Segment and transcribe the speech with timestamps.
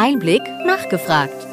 [0.00, 1.46] Einblick nachgefragt.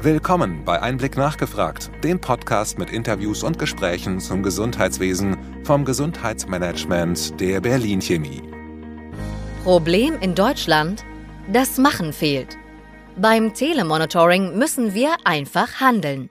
[0.00, 7.60] Willkommen bei Einblick nachgefragt, dem Podcast mit Interviews und Gesprächen zum Gesundheitswesen vom Gesundheitsmanagement der
[7.60, 8.40] Berlin Chemie.
[9.64, 11.04] Problem in Deutschland?
[11.52, 12.56] Das Machen fehlt.
[13.16, 16.30] Beim Telemonitoring müssen wir einfach handeln.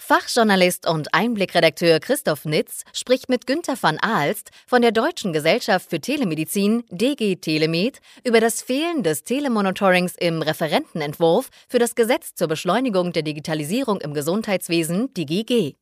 [0.00, 6.00] Fachjournalist und Einblickredakteur Christoph Nitz spricht mit Günther van Aalst von der Deutschen Gesellschaft für
[6.00, 13.12] Telemedizin DG Telemed über das Fehlen des Telemonitorings im Referentenentwurf für das Gesetz zur Beschleunigung
[13.12, 15.74] der Digitalisierung im Gesundheitswesen DGG.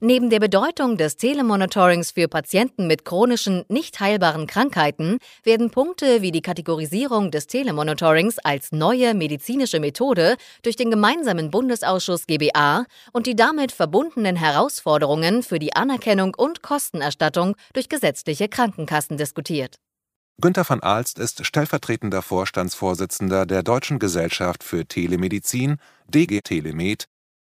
[0.00, 6.30] Neben der Bedeutung des Telemonitorings für Patienten mit chronischen, nicht heilbaren Krankheiten werden Punkte wie
[6.30, 13.34] die Kategorisierung des Telemonitorings als neue medizinische Methode durch den gemeinsamen Bundesausschuss GBA und die
[13.34, 19.80] damit verbundenen Herausforderungen für die Anerkennung und Kostenerstattung durch gesetzliche Krankenkassen diskutiert.
[20.40, 27.08] Günter van Aalst ist stellvertretender Vorstandsvorsitzender der Deutschen Gesellschaft für Telemedizin DG Telemed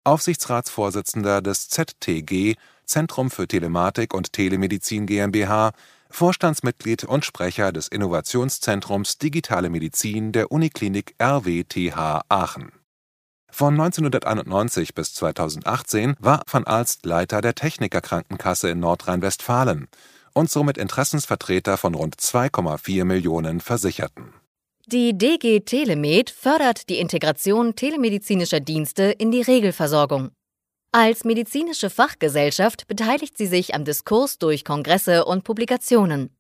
[0.04, 5.72] Aufsichtsratsvorsitzender des ZTG Zentrum für Telematik und Telemedizin GmbH,
[6.10, 12.72] Vorstandsmitglied und Sprecher des Innovationszentrums Digitale Medizin der Uniklinik RWTH Aachen.
[13.50, 19.88] Von 1991 bis 2018 war van Aalst Leiter der Technikerkrankenkasse in Nordrhein-Westfalen
[20.34, 24.34] und somit Interessensvertreter von rund 2,4 Millionen Versicherten
[24.88, 30.32] die DG Telemed fördert die Integration telemedizinischer Dienste in die Regelversorgung.
[30.92, 36.36] Als medizinische Fachgesellschaft beteiligt sie sich am Diskurs durch Kongresse und Publikationen.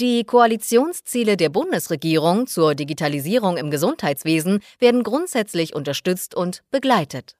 [0.00, 7.36] Die Koalitionsziele der Bundesregierung zur Digitalisierung im Gesundheitswesen werden grundsätzlich unterstützt und begleitet.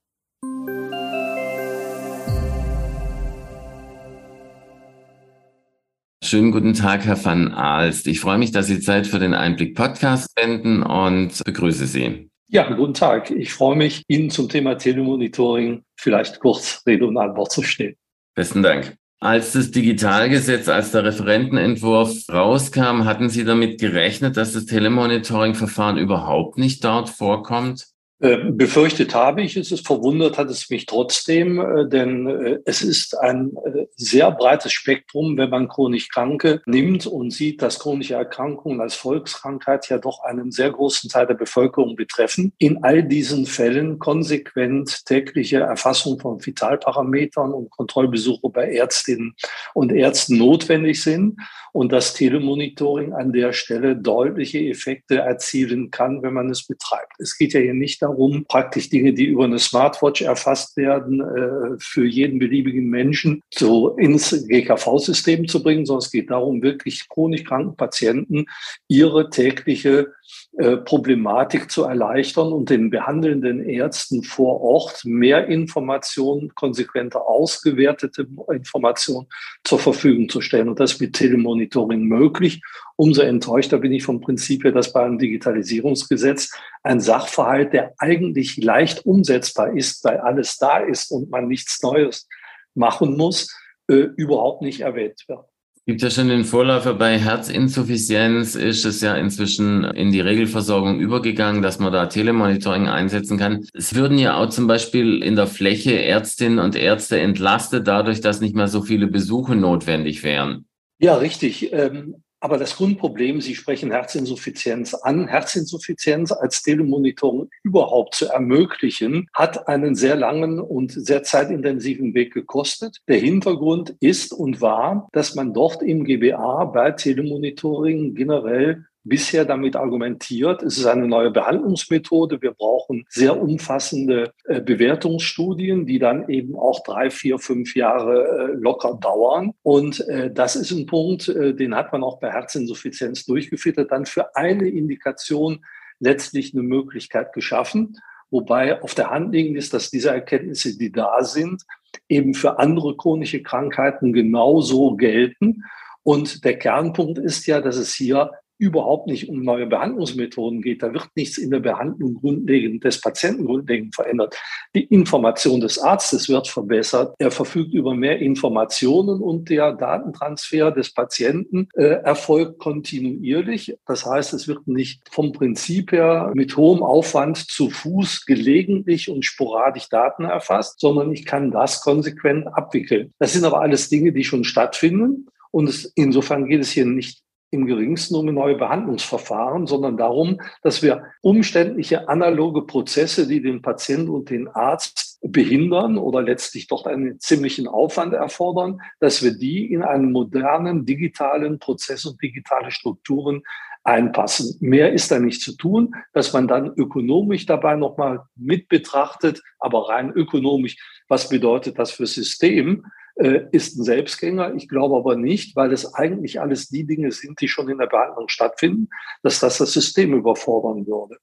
[6.28, 8.06] Schönen guten Tag, Herr van Aalst.
[8.06, 12.28] Ich freue mich, dass Sie Zeit für den Einblick Podcast wenden und begrüße Sie.
[12.48, 13.30] Ja, guten Tag.
[13.30, 17.96] Ich freue mich, Ihnen zum Thema Telemonitoring vielleicht kurz Rede und Antwort zu stehen.
[18.34, 18.94] Besten Dank.
[19.20, 26.58] Als das Digitalgesetz, als der Referentenentwurf rauskam, hatten Sie damit gerechnet, dass das Telemonitoring-Verfahren überhaupt
[26.58, 27.86] nicht dort vorkommt?
[28.20, 32.82] Äh, befürchtet habe ich es, es verwundert hat es mich trotzdem, äh, denn äh, es
[32.82, 33.52] ist ein
[33.94, 39.88] sehr breites Spektrum, wenn man chronisch Kranke nimmt und sieht, dass chronische Erkrankungen als Volkskrankheit
[39.88, 42.52] ja doch einen sehr großen Teil der Bevölkerung betreffen.
[42.58, 49.36] In all diesen Fällen konsequent tägliche Erfassung von Vitalparametern und Kontrollbesuche bei Ärztinnen
[49.74, 51.36] und Ärzten notwendig sind
[51.72, 57.12] und das Telemonitoring an der Stelle deutliche Effekte erzielen kann, wenn man es betreibt.
[57.18, 58.07] Es geht ja hier nicht darum,
[58.48, 64.46] praktisch Dinge, die über eine Smartwatch erfasst werden, äh, für jeden beliebigen Menschen so ins
[64.48, 68.46] GKV-System zu bringen, sondern es geht darum, wirklich chronisch kranken Patienten
[68.88, 70.12] ihre tägliche
[70.58, 79.28] äh, Problematik zu erleichtern und den behandelnden Ärzten vor Ort mehr Informationen, konsequenter ausgewertete Informationen
[79.64, 80.68] zur Verfügung zu stellen.
[80.68, 82.60] Und das ist mit Telemonitoring möglich.
[83.00, 86.50] Umso enttäuschter bin ich vom Prinzip her, dass bei einem Digitalisierungsgesetz
[86.82, 92.28] ein Sachverhalt, der eigentlich leicht umsetzbar ist, weil alles da ist und man nichts Neues
[92.74, 93.56] machen muss,
[93.88, 95.46] äh, überhaupt nicht erwähnt wird
[95.88, 101.62] gibt ja schon den Vorläufer bei Herzinsuffizienz, ist es ja inzwischen in die Regelversorgung übergegangen,
[101.62, 103.64] dass man da Telemonitoring einsetzen kann.
[103.72, 108.42] Es würden ja auch zum Beispiel in der Fläche Ärztinnen und Ärzte entlastet, dadurch, dass
[108.42, 110.66] nicht mehr so viele Besuche notwendig wären.
[110.98, 111.72] Ja, richtig.
[111.72, 119.68] Ähm, aber das Grundproblem, Sie sprechen Herzinsuffizienz an, Herzinsuffizienz als Telemonitoring überhaupt zu ermöglichen, hat
[119.68, 122.98] einen sehr langen und sehr zeitintensiven Weg gekostet.
[123.08, 129.76] Der Hintergrund ist und war, dass man dort im GBA bei Telemonitoring generell bisher damit
[129.76, 132.40] argumentiert, es ist eine neue Behandlungsmethode.
[132.42, 138.52] Wir brauchen sehr umfassende äh, Bewertungsstudien, die dann eben auch drei, vier, fünf Jahre äh,
[138.54, 139.52] locker dauern.
[139.62, 144.36] Und äh, das ist ein Punkt, den hat man auch bei Herzinsuffizienz durchgeführt, dann für
[144.36, 145.64] eine Indikation
[146.00, 147.96] letztlich eine Möglichkeit geschaffen.
[148.30, 151.62] Wobei auf der Hand liegend ist, dass diese Erkenntnisse, die da sind,
[152.08, 155.64] eben für andere chronische Krankheiten genauso gelten.
[156.02, 160.82] Und der Kernpunkt ist ja, dass es hier überhaupt nicht um neue Behandlungsmethoden geht.
[160.82, 164.36] Da wird nichts in der Behandlung grundlegend des Patienten grundlegend verändert.
[164.74, 167.14] Die Information des Arztes wird verbessert.
[167.18, 173.76] Er verfügt über mehr Informationen und der Datentransfer des Patienten äh, erfolgt kontinuierlich.
[173.86, 179.24] Das heißt, es wird nicht vom Prinzip her mit hohem Aufwand zu Fuß gelegentlich und
[179.24, 183.12] sporadisch Daten erfasst, sondern ich kann das konsequent abwickeln.
[183.18, 185.26] Das sind aber alles Dinge, die schon stattfinden.
[185.50, 191.04] Und insofern geht es hier nicht im geringsten um neue Behandlungsverfahren, sondern darum, dass wir
[191.22, 197.66] umständliche analoge Prozesse, die den Patienten und den Arzt behindern oder letztlich doch einen ziemlichen
[197.66, 203.42] Aufwand erfordern, dass wir die in einen modernen digitalen Prozess und digitale Strukturen
[203.82, 204.56] einpassen.
[204.60, 209.88] Mehr ist da nicht zu tun, dass man dann ökonomisch dabei nochmal mit betrachtet, aber
[209.88, 210.76] rein ökonomisch,
[211.08, 212.84] was bedeutet das für System?
[213.18, 214.54] Äh, ist ein Selbstgänger.
[214.54, 217.88] Ich glaube aber nicht, weil es eigentlich alles die Dinge sind, die schon in der
[217.88, 218.88] Behandlung stattfinden,
[219.24, 221.18] dass das das System überfordern würde.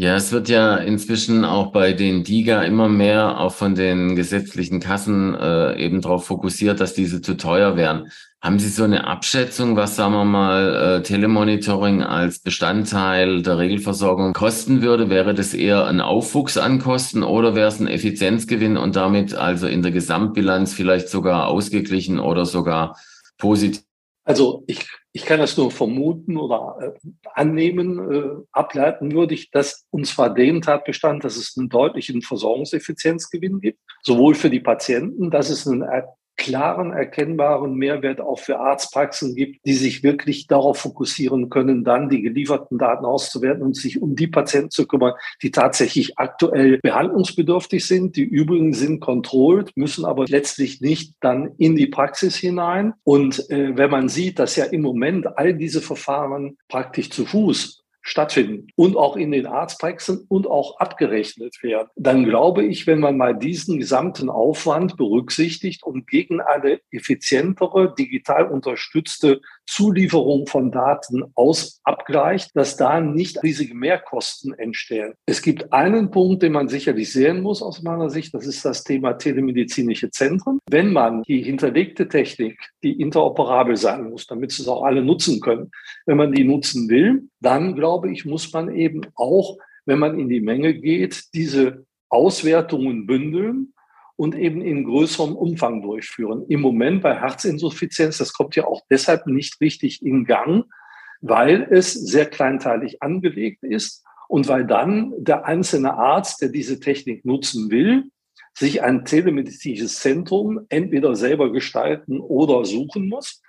[0.00, 4.80] Ja, es wird ja inzwischen auch bei den DIGA immer mehr auch von den gesetzlichen
[4.80, 8.10] Kassen äh, eben darauf fokussiert, dass diese zu teuer wären.
[8.40, 14.32] Haben Sie so eine Abschätzung, was, sagen wir mal, äh, Telemonitoring als Bestandteil der Regelversorgung
[14.32, 15.10] kosten würde?
[15.10, 19.66] Wäre das eher ein Aufwuchs an Kosten oder wäre es ein Effizienzgewinn und damit also
[19.66, 22.96] in der Gesamtbilanz vielleicht sogar ausgeglichen oder sogar
[23.36, 23.82] positiv?
[24.24, 29.86] Also ich ich kann das nur vermuten oder äh, annehmen, äh, ableiten würde ich, dass
[29.90, 35.50] und zwar den Tatbestand, dass es einen deutlichen Versorgungseffizienzgewinn gibt, sowohl für die Patienten, dass
[35.50, 35.82] es einen
[36.40, 42.22] klaren, erkennbaren Mehrwert auch für Arztpraxen gibt, die sich wirklich darauf fokussieren können, dann die
[42.22, 48.16] gelieferten Daten auszuwerten und sich um die Patienten zu kümmern, die tatsächlich aktuell behandlungsbedürftig sind.
[48.16, 52.94] Die übrigen sind controlled, müssen aber letztlich nicht dann in die Praxis hinein.
[53.04, 57.79] Und äh, wenn man sieht, dass ja im Moment all diese Verfahren praktisch zu Fuß
[58.02, 63.16] stattfinden und auch in den Arztpraxen und auch abgerechnet werden, dann glaube ich, wenn man
[63.16, 69.40] mal diesen gesamten Aufwand berücksichtigt und gegen eine effizientere, digital unterstützte
[69.70, 75.14] Zulieferung von Daten aus abgleicht, dass da nicht riesige Mehrkosten entstehen.
[75.26, 78.82] Es gibt einen Punkt, den man sicherlich sehen muss aus meiner Sicht, das ist das
[78.82, 80.58] Thema telemedizinische Zentren.
[80.68, 85.40] Wenn man die hinterlegte Technik, die interoperabel sein muss, damit sie es auch alle nutzen
[85.40, 85.70] können,
[86.04, 89.56] wenn man die nutzen will, dann glaube ich, muss man eben auch,
[89.86, 93.72] wenn man in die Menge geht, diese Auswertungen bündeln
[94.20, 96.44] und eben in größerem Umfang durchführen.
[96.50, 100.66] Im Moment bei Herzinsuffizienz, das kommt ja auch deshalb nicht richtig in Gang,
[101.22, 107.24] weil es sehr kleinteilig angelegt ist und weil dann der einzelne Arzt, der diese Technik
[107.24, 108.10] nutzen will,
[108.52, 113.40] sich ein telemedizinisches Zentrum entweder selber gestalten oder suchen muss,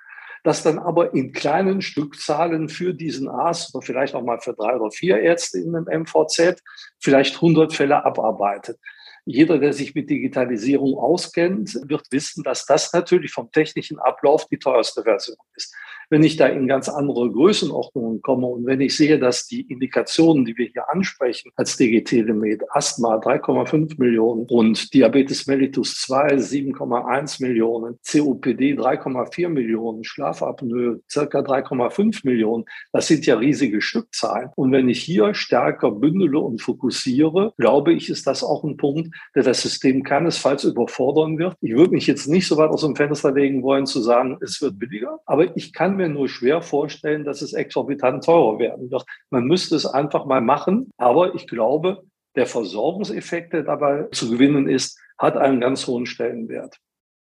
[0.45, 4.77] das dann aber in kleinen Stückzahlen für diesen Arzt oder vielleicht auch mal für drei
[4.77, 6.63] oder vier Ärzte in einem MVZ
[7.01, 8.79] vielleicht 100 Fälle abarbeitet.
[9.25, 14.57] Jeder, der sich mit Digitalisierung auskennt, wird wissen, dass das natürlich vom technischen Ablauf die
[14.57, 15.75] teuerste Version ist.
[16.11, 20.43] Wenn ich da in ganz andere Größenordnungen komme und wenn ich sehe, dass die Indikationen,
[20.43, 27.97] die wir hier ansprechen, als DGT-Limit, Asthma 3,5 Millionen und Diabetes mellitus 2 7,1 Millionen,
[28.05, 34.49] COPD 3,4 Millionen, Schlafapnoe circa 3,5 Millionen, das sind ja riesige Stückzahlen.
[34.57, 39.15] Und wenn ich hier stärker bündele und fokussiere, glaube ich, ist das auch ein Punkt,
[39.33, 41.55] der das System keinesfalls überfordern wird.
[41.61, 44.61] Ich würde mich jetzt nicht so weit aus dem Fenster legen wollen, zu sagen, es
[44.61, 49.05] wird billiger, aber ich kann mir nur schwer vorstellen, dass es exorbitant teurer werden wird.
[49.29, 50.91] Man müsste es einfach mal machen.
[50.97, 52.03] Aber ich glaube,
[52.35, 56.77] der Versorgungseffekt, der dabei zu gewinnen ist, hat einen ganz hohen Stellenwert.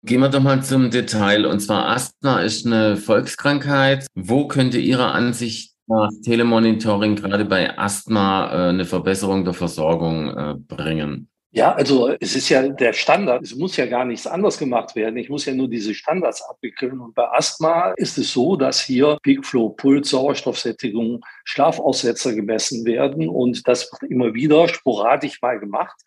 [0.03, 1.45] Gehen wir doch mal zum Detail.
[1.45, 4.07] Und zwar Asthma ist eine Volkskrankheit.
[4.15, 10.56] Wo könnte Ihrer Ansicht nach Telemonitoring gerade bei Asthma äh, eine Verbesserung der Versorgung äh,
[10.57, 11.31] bringen?
[11.54, 13.44] Ja, also es ist ja der Standard.
[13.44, 15.18] Es muss ja gar nichts anderes gemacht werden.
[15.18, 17.02] Ich muss ja nur diese Standards abwickeln.
[17.02, 23.28] Und bei Asthma ist es so, dass hier Peak Flow, Puls, Sauerstoffsättigung, Schlafaussetzer gemessen werden.
[23.28, 26.00] Und das wird immer wieder sporadisch mal gemacht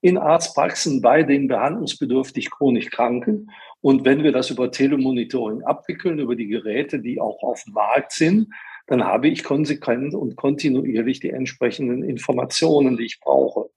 [0.00, 3.50] in Arztpraxen bei den behandlungsbedürftig chronisch Kranken.
[3.80, 8.10] Und wenn wir das über Telemonitoring abwickeln, über die Geräte, die auch auf dem Markt
[8.10, 8.48] sind,
[8.88, 13.70] dann habe ich konsequent und kontinuierlich die entsprechenden Informationen, die ich brauche.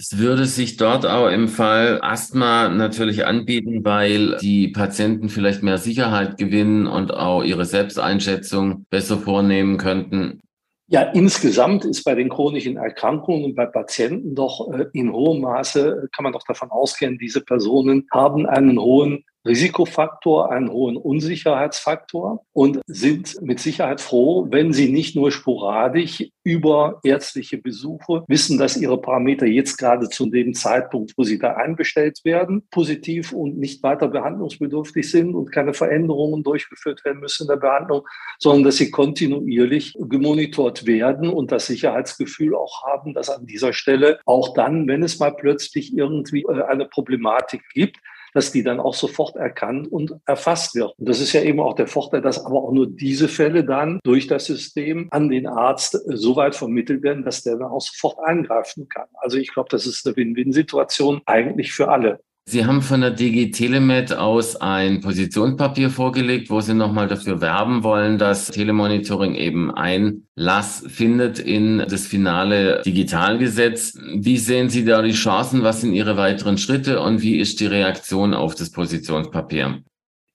[0.00, 5.78] Es würde sich dort auch im Fall Asthma natürlich anbieten, weil die Patienten vielleicht mehr
[5.78, 10.40] Sicherheit gewinnen und auch ihre Selbsteinschätzung besser vornehmen könnten.
[10.86, 16.08] Ja, insgesamt ist bei den chronischen Erkrankungen und bei Patienten doch äh, in hohem Maße,
[16.14, 22.80] kann man doch davon ausgehen, diese Personen haben einen hohen Risikofaktor, einen hohen Unsicherheitsfaktor und
[22.86, 29.00] sind mit Sicherheit froh, wenn sie nicht nur sporadisch über ärztliche Besuche wissen, dass ihre
[29.00, 34.08] Parameter jetzt gerade zu dem Zeitpunkt, wo sie da einbestellt werden, positiv und nicht weiter
[34.08, 38.06] behandlungsbedürftig sind und keine Veränderungen durchgeführt werden müssen in der Behandlung,
[38.38, 44.18] sondern dass sie kontinuierlich gemonitort werden und das Sicherheitsgefühl auch haben, dass an dieser Stelle
[44.24, 47.98] auch dann, wenn es mal plötzlich irgendwie äh, eine Problematik gibt,
[48.34, 50.94] dass die dann auch sofort erkannt und erfasst wird.
[50.98, 54.00] Und das ist ja eben auch der Vorteil, dass aber auch nur diese Fälle dann
[54.04, 57.80] durch das System an den Arzt äh, so weit vermittelt werden, dass der dann auch
[57.80, 59.08] sofort eingreifen kann.
[59.14, 62.20] Also ich glaube, das ist eine Win-Win-Situation eigentlich für alle.
[62.50, 67.82] Sie haben von der DG Telemed aus ein Positionspapier vorgelegt, wo Sie nochmal dafür werben
[67.82, 73.98] wollen, dass Telemonitoring eben Einlass findet in das finale Digitalgesetz.
[74.14, 75.62] Wie sehen Sie da die Chancen?
[75.62, 79.82] Was sind Ihre weiteren Schritte und wie ist die Reaktion auf das Positionspapier?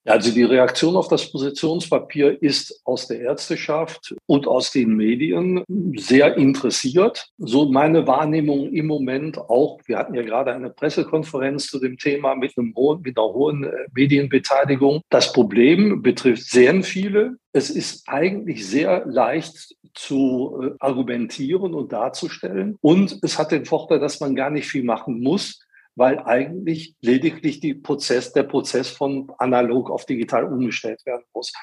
[0.06, 5.64] Also die Reaktion auf das Positionspapier ist aus der Ärzteschaft und aus den Medien
[5.96, 7.30] sehr interessiert.
[7.38, 9.80] So meine Wahrnehmung im Moment auch.
[9.86, 13.64] Wir hatten ja gerade eine Pressekonferenz zu dem Thema mit, einem hohen, mit einer hohen
[13.64, 15.02] äh, Medienbeteiligung.
[15.10, 17.38] Das Problem betrifft sehr viele.
[17.54, 22.78] Es ist eigentlich sehr leicht zu äh, argumentieren und darzustellen.
[22.82, 25.63] Und es hat den Vorteil, dass man gar nicht viel machen muss,
[25.96, 31.54] weil eigentlich lediglich die Prozess, der Prozess von analog auf digital umgestellt werden muss.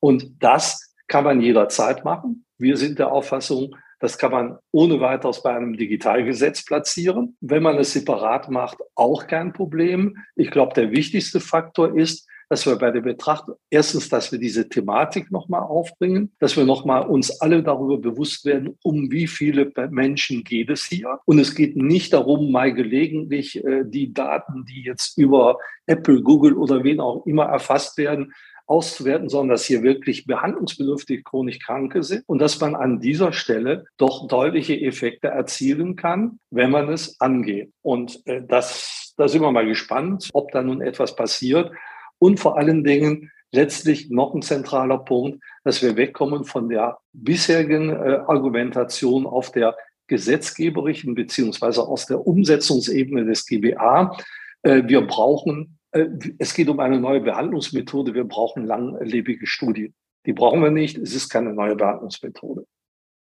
[0.00, 2.44] Und das kann man jederzeit machen.
[2.58, 7.36] Wir sind der Auffassung, das kann man ohne weiteres bei einem Digitalgesetz platzieren.
[7.40, 10.16] Wenn man es separat macht, auch kein Problem.
[10.36, 14.68] Ich glaube, der wichtigste Faktor ist, dass wir bei der Betrachtung erstens, dass wir diese
[14.68, 20.42] Thematik nochmal aufbringen, dass wir nochmal uns alle darüber bewusst werden, um wie viele Menschen
[20.42, 21.20] geht es hier.
[21.24, 26.54] Und es geht nicht darum, mal gelegentlich äh, die Daten, die jetzt über Apple, Google
[26.54, 28.32] oder wen auch immer erfasst werden,
[28.66, 33.84] auszuwerten, sondern dass hier wirklich behandlungsbedürftig chronisch Kranke sind und dass man an dieser Stelle
[33.96, 37.72] doch deutliche Effekte erzielen kann, wenn man es angeht.
[37.82, 41.72] Und äh, das, da sind wir mal gespannt, ob da nun etwas passiert.
[42.20, 47.90] Und vor allen Dingen letztlich noch ein zentraler Punkt, dass wir wegkommen von der bisherigen
[47.90, 54.16] äh, Argumentation auf der gesetzgeberischen beziehungsweise aus der Umsetzungsebene des GBA.
[54.62, 56.06] Äh, wir brauchen, äh,
[56.38, 59.94] es geht um eine neue Behandlungsmethode, wir brauchen langlebige Studien.
[60.26, 62.66] Die brauchen wir nicht, es ist keine neue Behandlungsmethode.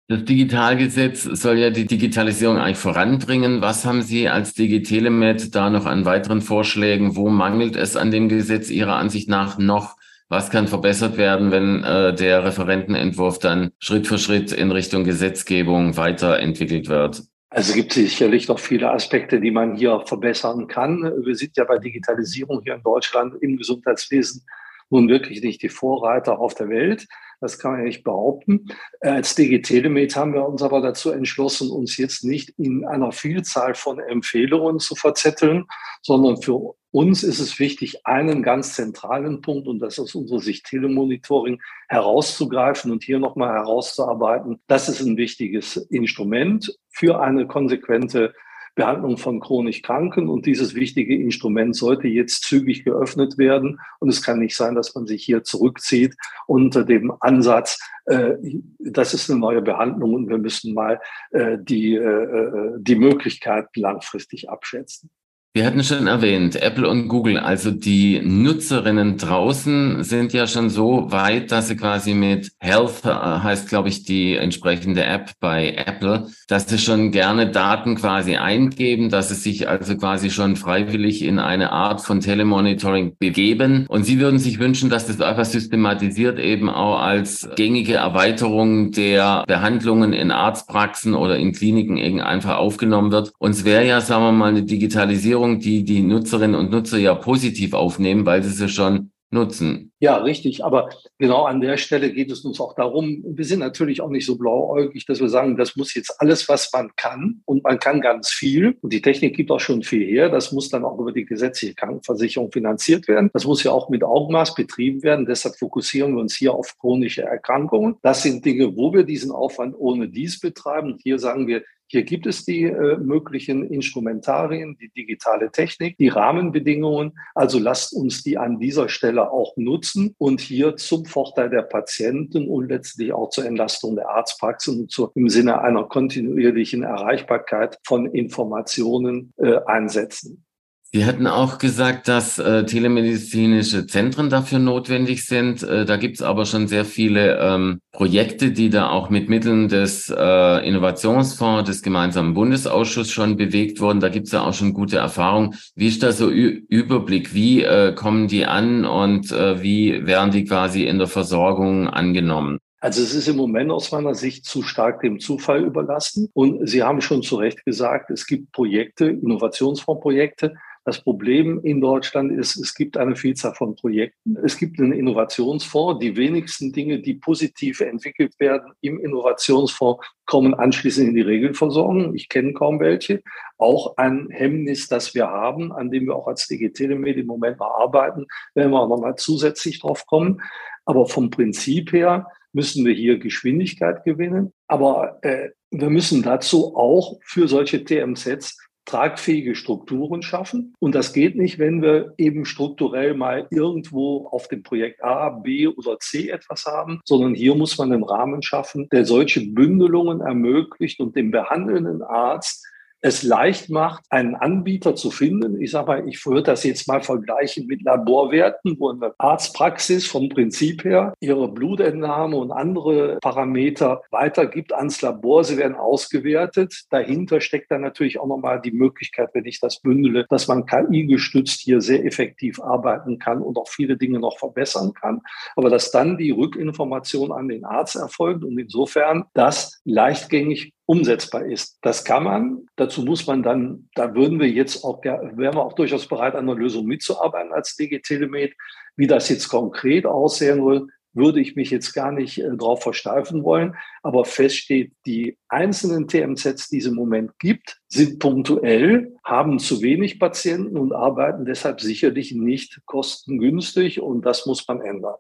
[0.09, 3.63] Das Digitalgesetz soll ja die Digitalisierung eigentlich voranbringen.
[3.63, 7.17] Was haben Sie als DigiTelemed da noch an weiteren Vorschlägen?
[7.17, 9.97] Wo mangelt es an dem Gesetz Ihrer Ansicht nach noch?
[10.29, 15.97] Was kann verbessert werden, wenn äh, der Referentenentwurf dann Schritt für Schritt in Richtung Gesetzgebung
[15.97, 17.23] weiterentwickelt wird?
[17.51, 21.03] Also es gibt sicherlich noch viele Aspekte, die man hier verbessern kann.
[21.25, 24.43] Wir sind ja bei Digitalisierung hier in Deutschland im Gesundheitswesen
[24.89, 27.07] nun wirklich nicht die Vorreiter auf der Welt.
[27.43, 28.67] Das kann man ja nicht behaupten.
[29.01, 33.75] Als DG Telemed haben wir uns aber dazu entschlossen, uns jetzt nicht in einer Vielzahl
[33.75, 35.67] von Empfehlungen zu verzetteln,
[36.03, 40.39] sondern für uns ist es wichtig, einen ganz zentralen Punkt, und das ist aus unserer
[40.39, 44.61] Sicht Telemonitoring, herauszugreifen und hier nochmal herauszuarbeiten.
[44.69, 48.35] Das ist ein wichtiges Instrument für eine konsequente
[48.75, 50.29] Behandlung von chronisch Kranken.
[50.29, 53.81] Und dieses wichtige Instrument sollte jetzt zügig geöffnet werden.
[54.01, 58.35] Und es kann nicht sein, dass man sich hier zurückzieht unter dem Ansatz, äh,
[58.79, 61.01] das ist eine neue Behandlung und wir müssen mal
[61.31, 65.11] äh, die, äh, äh die Möglichkeiten langfristig abschätzen.
[65.55, 71.13] Wir hatten schon erwähnt, Apple und Google, also die Nutzerinnen draußen sind ja schon so
[71.13, 76.29] weit, dass sie quasi mit Health, äh, heißt glaube ich die entsprechende App bei Apple,
[76.49, 81.39] dass sie schon gerne Daten quasi eingeben, dass sie sich also quasi schon freiwillig in
[81.39, 83.85] eine Art von Telemonitoring begeben.
[83.89, 89.45] Und sie würden sich wünschen, dass das einfach systematisiert eben auch als gängige Erweiterung der
[89.47, 93.35] Behandlungen in Arztpraxen oder in Kliniken eben einfach aufgenommen wird.
[93.39, 96.99] Und es wäre ja, sagen wir mal, eine Digitalisierung Digitalisierung, die die Nutzerinnen und Nutzer
[96.99, 99.93] ja positiv aufnehmen, weil sie sie schon nutzen.
[99.99, 100.63] Ja, richtig.
[100.63, 104.27] Aber genau an der Stelle geht es uns auch darum, wir sind natürlich auch nicht
[104.27, 107.41] so blauäugig, dass wir sagen, das muss jetzt alles, was man kann.
[107.47, 108.77] Und man kann ganz viel.
[108.83, 110.29] Und die Technik gibt auch schon viel her.
[110.29, 113.31] Das muss dann auch über die gesetzliche Krankenversicherung finanziert werden.
[113.33, 115.25] Das muss ja auch mit Augenmaß betrieben werden.
[115.25, 117.97] Deshalb fokussieren wir uns hier auf chronische Erkrankungen.
[118.03, 120.93] Das sind Dinge, wo wir diesen Aufwand ohne dies betreiben.
[120.93, 126.09] Und hier sagen wir, hier gibt es die äh, möglichen Instrumentarien, die digitale Technik, die
[126.09, 127.19] Rahmenbedingungen.
[127.35, 132.49] Also lasst uns die an dieser Stelle auch nutzen und hier zum Vorteil der Patienten
[132.49, 138.07] und letztlich auch zur Entlastung der Arztpraxen und zur, im Sinne einer kontinuierlichen Erreichbarkeit von
[138.07, 140.47] Informationen äh, einsetzen.
[140.95, 145.63] Sie hatten auch gesagt, dass äh, telemedizinische Zentren dafür notwendig sind.
[145.63, 149.71] Äh, da gibt es aber schon sehr viele ähm, Projekte, die da auch mit Mitteln
[149.71, 154.01] des äh, Innovationsfonds des gemeinsamen Bundesausschusses schon bewegt wurden.
[154.01, 155.55] Da gibt es ja auch schon gute Erfahrungen.
[155.75, 157.33] Wie ist da so Ü Überblick?
[157.33, 162.59] Wie äh, kommen die an und äh, wie werden die quasi in der Versorgung angenommen?
[162.81, 166.29] Also es ist im Moment aus meiner Sicht zu stark dem Zufall überlassen.
[166.35, 172.33] Und Sie haben schon zu Recht gesagt, es gibt Projekte, Innovationsfondsprojekte, Das Problem in Deutschland
[172.33, 174.37] ist, es gibt eine Vielzahl von Projekten.
[174.45, 176.01] Es gibt einen Innovationsfonds.
[176.01, 182.17] Die wenigsten Dinge, die positiv entwickelt werden im Innovationsfonds, kommen anschließend in die Regelversorgung.
[182.17, 183.23] Ich kenne kaum welche.
[183.59, 187.61] Auch ein Hemmnis, das wir haben, an dem wir auch als DG Telemed im Moment
[187.61, 190.43] mal arbeiten, werden wir auch nochmal zusätzlich drauf kommen.
[190.85, 194.53] Aber vom Prinzip her müssen wir hier Geschwindigkeit gewinnen.
[194.67, 198.59] Aber äh, wir müssen dazu auch für solche TMZs
[198.93, 200.75] tragfähige Strukturen schaffen.
[200.79, 205.67] Und das geht nicht, wenn wir eben strukturell mal irgendwo auf dem Projekt A, B
[205.67, 211.01] oder C etwas haben, sondern hier muss man einen Rahmen schaffen, der solche Bündelungen ermöglicht
[211.01, 212.67] und dem behandelnden Arzt
[213.03, 215.61] es leicht macht, einen Anbieter zu finden.
[215.61, 220.29] Ich sage mal, ich würde das jetzt mal vergleichen mit Laborwerten, wo eine Arztpraxis vom
[220.29, 225.43] Prinzip her ihre Blutentnahme und andere Parameter weitergibt ans Labor.
[225.43, 226.85] Sie werden ausgewertet.
[226.91, 231.61] Dahinter steckt dann natürlich auch nochmal die Möglichkeit, wenn ich das bündele, dass man KI-gestützt
[231.61, 235.21] hier sehr effektiv arbeiten kann und auch viele Dinge noch verbessern kann.
[235.57, 241.79] Aber dass dann die Rückinformation an den Arzt erfolgt und insofern das leichtgängig umsetzbar ist.
[241.83, 242.67] Das kann man.
[242.77, 246.49] Dazu muss man dann, da würden wir jetzt auch, wären wir auch durchaus bereit, an
[246.49, 248.55] einer Lösung mitzuarbeiten als DG Telemed.
[248.97, 253.45] Wie das jetzt konkret aussehen soll, würde ich mich jetzt gar nicht äh, darauf versteifen
[253.45, 253.75] wollen.
[254.03, 259.83] Aber fest steht, die einzelnen TMZs, die es im Moment gibt, sind punktuell, haben zu
[259.83, 264.01] wenig Patienten und arbeiten deshalb sicherlich nicht kostengünstig.
[264.01, 265.17] Und das muss man ändern.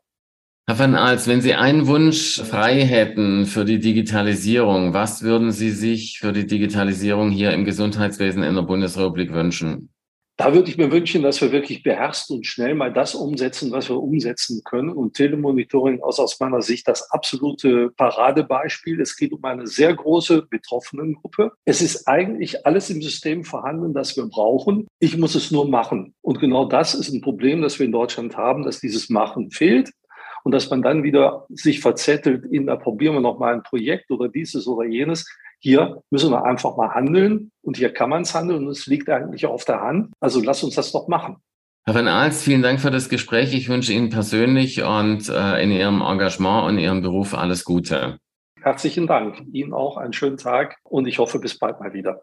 [0.69, 5.71] Herr van Als, wenn Sie einen Wunsch frei hätten für die Digitalisierung, was würden Sie
[5.71, 9.93] sich für die Digitalisierung hier im Gesundheitswesen in der Bundesrepublik wünschen?
[10.37, 13.89] Da würde ich mir wünschen, dass wir wirklich beherzt und schnell mal das umsetzen, was
[13.89, 14.91] wir umsetzen können.
[14.91, 19.01] Und Telemonitoring ist aus meiner Sicht das absolute Paradebeispiel.
[19.01, 21.53] Es geht um eine sehr große Betroffenengruppe.
[21.65, 24.87] Es ist eigentlich alles im System vorhanden, das wir brauchen.
[25.01, 26.15] Ich muss es nur machen.
[26.23, 29.91] Und genau das ist ein Problem, das wir in Deutschland haben, dass dieses Machen fehlt
[30.45, 34.11] und dass man dann wieder sich verzettelt in, da probieren wir noch mal ein Projekt
[34.11, 35.27] oder dieses oder jenes.
[35.61, 39.09] Hier müssen wir einfach mal handeln und hier kann man es handeln und es liegt
[39.09, 40.13] eigentlich auf der Hand.
[40.21, 41.37] Also lass uns das doch machen.
[41.85, 43.55] Herr Van Aals, vielen Dank für das Gespräch.
[43.55, 48.19] Ich wünsche Ihnen persönlich und äh, in Ihrem Engagement und Ihrem Beruf alles Gute.
[48.61, 49.43] Herzlichen Dank.
[49.53, 52.23] Ihnen auch einen schönen Tag und ich hoffe, bis bald mal wieder.